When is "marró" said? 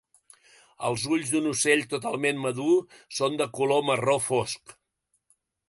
3.91-4.19